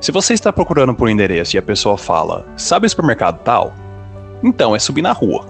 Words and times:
Se 0.00 0.12
você 0.12 0.34
está 0.34 0.52
procurando 0.52 0.94
por 0.94 1.08
um 1.08 1.10
endereço 1.10 1.56
e 1.56 1.58
a 1.58 1.62
pessoa 1.62 1.98
fala, 1.98 2.46
sabe 2.56 2.86
o 2.86 2.90
supermercado 2.90 3.38
tal? 3.42 3.74
Então 4.42 4.74
é 4.74 4.78
subir 4.78 5.02
na 5.02 5.12
rua. 5.12 5.46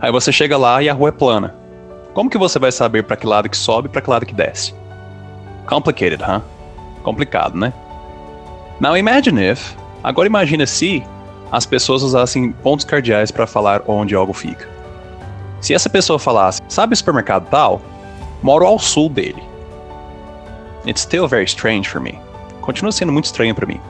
Aí 0.00 0.12
você 0.12 0.30
chega 0.30 0.56
lá 0.56 0.82
e 0.82 0.88
a 0.88 0.94
rua 0.94 1.08
é 1.08 1.12
plana. 1.12 1.54
Como 2.18 2.28
que 2.28 2.36
você 2.36 2.58
vai 2.58 2.72
saber 2.72 3.04
para 3.04 3.16
que 3.16 3.24
lado 3.24 3.48
que 3.48 3.56
sobe 3.56 3.86
e 3.86 3.92
para 3.92 4.00
que 4.00 4.10
lado 4.10 4.26
que 4.26 4.34
desce? 4.34 4.74
Complicated, 5.68 6.20
huh? 6.20 6.42
Complicado, 7.04 7.56
né? 7.56 7.72
Now 8.80 8.96
imagine 8.96 9.40
if, 9.40 9.76
agora 10.02 10.26
imagina 10.26 10.66
se 10.66 11.06
as 11.52 11.64
pessoas 11.64 12.02
usassem 12.02 12.50
pontos 12.50 12.84
cardeais 12.84 13.30
para 13.30 13.46
falar 13.46 13.82
onde 13.86 14.16
algo 14.16 14.32
fica. 14.32 14.68
Se 15.60 15.72
essa 15.74 15.88
pessoa 15.88 16.18
falasse, 16.18 16.60
sabe 16.68 16.92
o 16.92 16.96
supermercado 16.96 17.48
tal? 17.50 17.80
Moro 18.42 18.66
ao 18.66 18.80
sul 18.80 19.08
dele. 19.08 19.44
It's 20.88 21.02
still 21.02 21.28
very 21.28 21.44
strange 21.44 21.88
for 21.88 22.00
me. 22.00 22.18
Continua 22.62 22.90
sendo 22.90 23.12
muito 23.12 23.26
estranho 23.26 23.54
para 23.54 23.64
mim. 23.64 23.80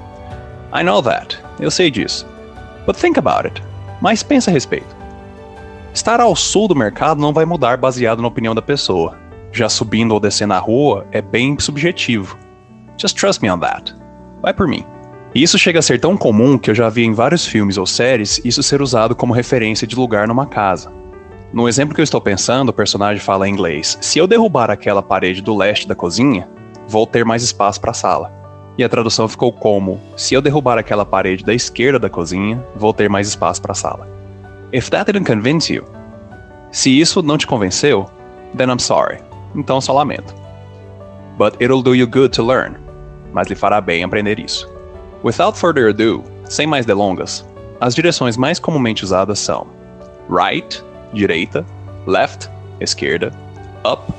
I 0.75 0.83
know 0.85 1.01
that. 1.03 1.39
Eu 1.59 1.71
sei 1.71 1.91
disso. 1.91 2.27
But 2.85 2.95
think 2.95 3.19
about 3.19 3.47
it. 3.47 3.63
Mas 4.03 4.23
pensa 4.23 4.51
a 4.51 4.53
respeito. 4.53 4.98
Estar 5.99 6.21
ao 6.21 6.37
sul 6.37 6.69
do 6.69 6.77
mercado 6.77 7.21
não 7.21 7.33
vai 7.33 7.45
mudar 7.45 7.77
baseado 7.77 8.23
na 8.23 8.29
opinião 8.29 8.55
da 8.55 8.63
pessoa. 8.63 9.19
Já 9.51 9.69
subindo 9.69 10.13
ou 10.13 10.21
descendo 10.21 10.55
a 10.55 10.59
rua 10.59 11.05
é 11.11 11.21
bem 11.21 11.59
subjetivo. 11.59 12.39
Just 12.97 13.19
trust 13.19 13.43
me 13.43 13.51
on 13.51 13.59
that. 13.59 13.97
Vai 14.41 14.55
por 14.55 14.69
mim. 14.69 14.85
E 15.35 15.43
isso 15.43 15.59
chega 15.59 15.81
a 15.81 15.83
ser 15.83 15.99
tão 15.99 16.17
comum 16.17 16.57
que 16.57 16.71
eu 16.71 16.75
já 16.75 16.89
vi 16.89 17.03
em 17.03 17.13
vários 17.13 17.45
filmes 17.45 17.77
ou 17.77 17.85
séries 17.85 18.41
isso 18.45 18.63
ser 18.63 18.81
usado 18.81 19.17
como 19.17 19.35
referência 19.35 19.89
de 19.89 19.97
lugar 19.97 20.29
numa 20.29 20.47
casa. 20.47 20.93
No 21.53 21.69
exemplo 21.69 21.97
que 21.97 22.01
eu 22.01 22.05
estou 22.05 22.21
pensando, 22.21 22.69
o 22.69 22.73
personagem 22.73 23.21
fala 23.21 23.49
em 23.49 23.53
inglês: 23.53 23.99
Se 24.01 24.21
eu 24.21 24.29
derrubar 24.29 24.71
aquela 24.71 25.03
parede 25.03 25.43
do 25.43 25.57
leste 25.57 25.89
da 25.89 25.97
cozinha, 25.97 26.49
vou 26.87 27.09
ter 27.09 27.25
mais 27.25 27.43
espaço 27.43 27.81
para 27.81 27.91
a 27.91 27.95
sala. 27.95 28.33
E 28.79 28.85
a 28.85 28.89
tradução 28.89 29.27
ficou 29.27 29.53
como: 29.53 30.01
Se 30.17 30.33
eu 30.33 30.41
derrubar 30.41 30.79
aquela 30.79 31.05
parede 31.05 31.45
da 31.45 31.53
esquerda 31.53 31.99
da 31.99 32.09
cozinha, 32.09 32.65
vou 32.77 32.95
ter 32.95 33.11
mais 33.11 33.27
espaço 33.27 33.61
para 33.61 33.73
a 33.73 33.75
sala. 33.75 34.18
If 34.73 34.91
that 34.91 35.07
didn't 35.07 35.25
convince 35.25 35.73
you, 35.73 35.85
se 36.71 37.01
isso 37.01 37.23
não 37.23 37.39
te 37.39 37.47
convenceu, 37.47 38.09
then 38.57 38.69
I'm 38.69 38.79
sorry. 38.79 39.19
Então 39.55 39.81
só 39.81 39.93
lamento. 39.93 40.35
But 41.39 41.57
it'll 41.61 41.83
do 41.83 41.95
you 41.95 42.07
good 42.07 42.31
to 42.35 42.43
learn. 42.43 42.77
Mas 43.33 43.49
lhe 43.49 43.55
fará 43.55 43.81
bem 43.81 44.05
aprender 44.05 44.39
isso. 44.39 44.69
Without 45.23 45.59
further 45.59 45.89
ado, 45.89 46.23
sem 46.45 46.67
mais 46.67 46.85
delongas, 46.85 47.47
as 47.81 47.95
direções 47.95 48.37
mais 48.37 48.59
comumente 48.59 49.05
usadas 49.05 49.39
são 49.39 49.67
right, 50.29 50.83
direita, 51.13 51.65
left, 52.07 52.51
esquerda, 52.81 53.33
up, 53.85 54.13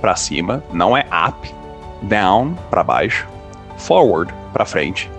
para 0.00 0.16
cima, 0.16 0.62
não 0.72 0.96
é 0.96 1.06
up, 1.28 1.48
down, 2.02 2.54
para 2.70 2.82
baixo, 2.82 3.26
forward, 3.76 4.32
para 4.52 4.64
frente, 4.64 5.10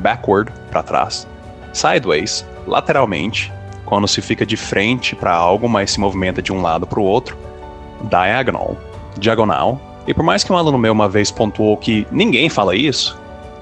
backward, 0.00 0.52
para 0.70 0.82
trás, 0.82 1.26
sideways, 1.72 2.46
lateralmente, 2.66 3.52
quando 3.90 4.06
se 4.06 4.22
fica 4.22 4.46
de 4.46 4.56
frente 4.56 5.16
para 5.16 5.34
algo, 5.34 5.68
mas 5.68 5.90
se 5.90 5.98
movimenta 5.98 6.40
de 6.40 6.52
um 6.52 6.62
lado 6.62 6.86
para 6.86 7.00
o 7.00 7.02
outro. 7.02 7.36
Diagonal, 8.08 8.76
diagonal. 9.18 9.80
E 10.06 10.14
por 10.14 10.22
mais 10.22 10.44
que 10.44 10.52
um 10.52 10.56
aluno 10.56 10.78
meu 10.78 10.92
uma 10.92 11.08
vez 11.08 11.32
pontuou 11.32 11.76
que 11.76 12.06
ninguém 12.12 12.48
fala 12.48 12.76
isso, 12.76 13.18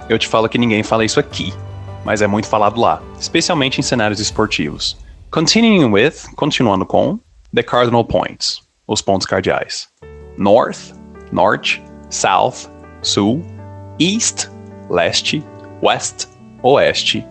eu 0.06 0.19
te 0.19 0.28
falo 0.28 0.47
que 0.47 0.59
ninguém 0.59 0.83
fala 0.83 1.03
isso 1.03 1.19
aqui, 1.19 1.55
mas 2.05 2.21
é 2.21 2.27
muito 2.27 2.47
falado 2.47 2.78
lá, 2.78 3.03
especialmente 3.19 3.81
em 3.81 3.83
cenários 3.83 4.21
esportivos. 4.21 4.99
Continuing 5.31 5.87
with, 5.87 6.12
continuando 6.37 6.84
com, 6.84 7.19
the 7.55 7.62
cardinal 7.62 8.05
points, 8.05 8.61
os 8.87 9.00
pontos 9.00 9.27
cardeais. 9.27 9.88
North, 10.37 10.93
norte, 11.33 11.83
south, 12.11 12.69
sul, 13.00 13.43
east, 13.99 14.49
leste, 14.91 15.43
west, 15.83 16.27
oeste, 16.62 17.27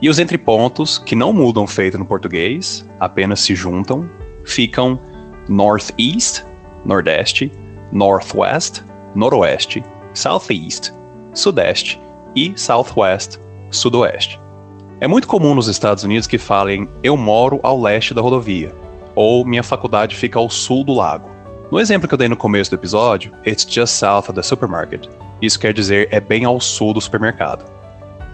e 0.00 0.10
os 0.10 0.18
entrepontos, 0.18 0.98
que 0.98 1.14
não 1.14 1.32
mudam 1.32 1.66
feito 1.66 1.98
no 1.98 2.04
português, 2.04 2.86
apenas 3.00 3.40
se 3.40 3.54
juntam, 3.54 4.08
ficam 4.44 5.00
northeast, 5.48 6.44
nordeste, 6.84 7.50
northwest, 7.90 8.82
noroeste, 9.14 9.82
southeast, 10.12 10.92
sudeste 11.32 12.00
e 12.34 12.52
southwest, 12.56 13.38
sudoeste. 13.70 14.40
É 15.00 15.06
muito 15.06 15.26
comum 15.26 15.54
nos 15.54 15.68
Estados 15.68 16.04
Unidos 16.04 16.26
que 16.26 16.38
falem 16.38 16.88
eu 17.02 17.16
moro 17.16 17.60
ao 17.62 17.80
leste 17.80 18.14
da 18.14 18.20
rodovia 18.20 18.74
ou 19.14 19.44
minha 19.44 19.62
faculdade 19.62 20.14
fica 20.14 20.38
ao 20.38 20.50
sul 20.50 20.84
do 20.84 20.94
lago. 20.94 21.30
No 21.70 21.80
exemplo 21.80 22.06
que 22.06 22.14
eu 22.14 22.18
dei 22.18 22.28
no 22.28 22.36
começo 22.36 22.70
do 22.70 22.76
episódio, 22.76 23.32
it's 23.44 23.66
just 23.68 23.94
south 23.94 24.28
of 24.28 24.34
the 24.34 24.42
supermarket. 24.42 25.08
Isso 25.42 25.58
quer 25.58 25.72
dizer 25.72 26.08
é 26.12 26.20
bem 26.20 26.44
ao 26.44 26.60
sul 26.60 26.94
do 26.94 27.00
supermercado. 27.00 27.75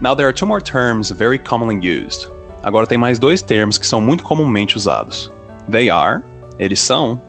Now 0.02 0.16
there 0.16 0.26
are 0.26 0.32
two 0.32 0.48
more 0.48 0.60
terms 0.60 1.12
very 1.12 1.38
commonly 1.38 1.76
used. 1.76 2.28
Agora 2.60 2.88
tem 2.88 2.98
mais 2.98 3.20
dois 3.20 3.40
termos 3.40 3.78
que 3.78 3.86
são 3.86 4.00
muito 4.00 4.24
comumente 4.24 4.76
usados. 4.76 5.30
They 5.70 5.90
are, 5.90 6.24
eles 6.58 6.80
são, 6.80 7.22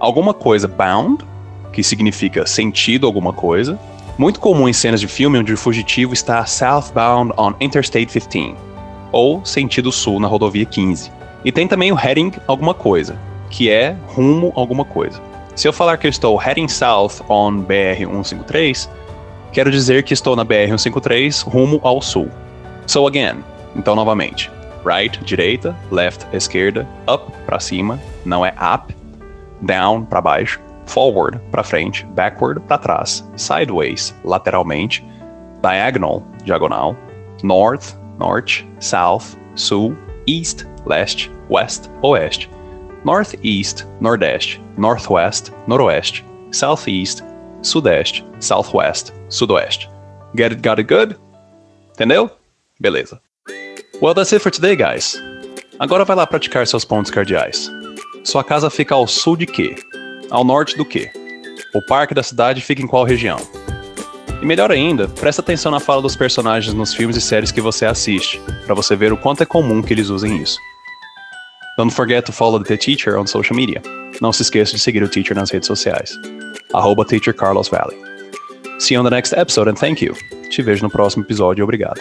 alguma 0.00 0.32
coisa 0.32 0.66
bound, 0.66 1.22
que 1.70 1.82
significa 1.82 2.46
sentido 2.46 3.06
alguma 3.06 3.34
coisa, 3.34 3.78
muito 4.16 4.40
comum 4.40 4.66
em 4.66 4.72
cenas 4.72 5.02
de 5.02 5.06
filme 5.06 5.38
onde 5.38 5.52
o 5.52 5.58
fugitivo 5.58 6.14
está 6.14 6.46
southbound 6.46 7.34
on 7.36 7.52
Interstate 7.60 8.18
15, 8.18 8.54
ou 9.12 9.44
sentido 9.44 9.92
sul 9.92 10.18
na 10.18 10.26
rodovia 10.26 10.64
15. 10.64 11.12
E 11.44 11.52
tem 11.52 11.68
também 11.68 11.92
o 11.92 11.94
heading 11.94 12.32
alguma 12.46 12.72
coisa, 12.72 13.18
que 13.50 13.68
é 13.68 13.94
rumo 14.06 14.50
alguma 14.56 14.86
coisa. 14.86 15.20
Se 15.54 15.68
eu 15.68 15.74
falar 15.74 15.98
que 15.98 16.06
eu 16.06 16.10
estou 16.10 16.38
heading 16.38 16.68
south 16.68 17.22
on 17.28 17.58
BR 17.58 17.98
153, 17.98 18.88
Quero 19.54 19.70
dizer 19.70 20.02
que 20.02 20.12
estou 20.12 20.34
na 20.34 20.44
BR-153 20.44 21.44
rumo 21.44 21.78
ao 21.84 22.02
sul. 22.02 22.28
So 22.88 23.06
again, 23.06 23.44
então 23.76 23.94
novamente. 23.94 24.50
Right, 24.84 25.16
direita, 25.24 25.76
left, 25.92 26.26
esquerda, 26.36 26.84
up, 27.08 27.30
para 27.46 27.60
cima, 27.60 28.00
não 28.24 28.44
é 28.44 28.52
up, 28.60 28.92
down, 29.62 30.06
para 30.06 30.20
baixo, 30.20 30.60
forward, 30.86 31.40
para 31.52 31.62
frente, 31.62 32.04
backward, 32.06 32.60
para 32.62 32.78
trás, 32.78 33.24
sideways, 33.36 34.12
lateralmente, 34.24 35.04
diagonal, 35.62 36.26
diagonal, 36.44 36.96
north, 37.44 37.94
norte, 38.18 38.68
south, 38.80 39.36
sul, 39.54 39.96
east, 40.26 40.66
leste, 40.84 41.30
west, 41.48 41.88
oeste, 42.02 42.50
northeast, 43.04 43.86
nordeste, 44.00 44.60
northwest, 44.76 45.52
noroeste, 45.68 46.24
southeast, 46.50 47.22
sudeste, 47.64 48.24
southwest, 48.40 49.12
sudoeste. 49.28 49.88
Get 50.36 50.52
it, 50.52 50.62
got 50.62 50.78
it 50.78 50.84
good? 50.84 51.16
Entendeu? 51.92 52.30
Beleza. 52.80 53.20
Well, 54.00 54.14
that's 54.14 54.32
it 54.32 54.42
for 54.42 54.50
today, 54.50 54.76
guys. 54.76 55.20
Agora 55.78 56.04
vai 56.04 56.16
lá 56.16 56.26
praticar 56.26 56.66
seus 56.66 56.84
pontos 56.84 57.10
cardeais. 57.10 57.70
Sua 58.22 58.44
casa 58.44 58.70
fica 58.70 58.94
ao 58.94 59.06
sul 59.06 59.36
de 59.36 59.46
quê? 59.46 59.76
Ao 60.30 60.44
norte 60.44 60.76
do 60.76 60.84
quê? 60.84 61.10
O 61.74 61.84
parque 61.86 62.14
da 62.14 62.22
cidade 62.22 62.60
fica 62.60 62.82
em 62.82 62.86
qual 62.86 63.04
região? 63.04 63.38
E 64.40 64.46
melhor 64.46 64.70
ainda, 64.70 65.08
presta 65.08 65.40
atenção 65.40 65.72
na 65.72 65.80
fala 65.80 66.02
dos 66.02 66.16
personagens 66.16 66.74
nos 66.74 66.92
filmes 66.92 67.16
e 67.16 67.20
séries 67.20 67.50
que 67.50 67.60
você 67.60 67.86
assiste, 67.86 68.40
para 68.66 68.74
você 68.74 68.94
ver 68.94 69.12
o 69.12 69.16
quanto 69.16 69.42
é 69.42 69.46
comum 69.46 69.82
que 69.82 69.92
eles 69.92 70.10
usem 70.10 70.40
isso. 70.40 70.58
Don't 71.76 71.92
forget 71.92 72.24
to 72.26 72.32
follow 72.32 72.62
the 72.62 72.76
teacher 72.76 73.18
on 73.18 73.26
social 73.26 73.56
media. 73.56 73.82
Não 74.20 74.32
se 74.32 74.42
esqueça 74.42 74.72
de 74.72 74.78
seguir 74.78 75.02
o 75.02 75.08
teacher 75.08 75.36
nas 75.36 75.50
redes 75.50 75.66
sociais. 75.66 76.10
Arroba 76.74 77.04
teacher 77.04 77.32
Carlos 77.32 77.68
Valley. 77.68 77.96
See 78.80 78.94
you 78.94 79.00
on 79.00 79.04
the 79.04 79.10
next 79.10 79.32
episode 79.32 79.68
and 79.68 79.78
thank 79.78 80.02
you. 80.02 80.14
Te 80.50 80.60
vejo 80.60 80.82
no 80.82 80.90
próximo 80.90 81.24
episódio 81.24 81.62
e 81.62 81.64
obrigado. 81.64 82.00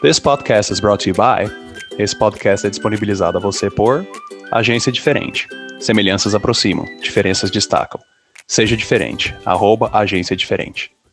This 0.00 0.18
podcast 0.18 0.72
is 0.72 0.80
brought 0.80 1.04
to 1.04 1.10
you 1.10 1.14
by. 1.14 1.50
Esse 1.98 2.18
podcast 2.18 2.66
é 2.66 2.70
disponibilizado 2.70 3.38
a 3.38 3.40
você 3.40 3.70
por 3.70 4.06
Agência 4.50 4.90
Diferente. 4.90 5.46
Semelhanças 5.78 6.34
aproximam, 6.34 6.86
diferenças 7.00 7.50
destacam. 7.50 8.00
Seja 8.46 8.76
diferente. 8.76 9.34
Arroba 9.44 9.90
agência 9.92 10.34
diferente. 10.34 10.94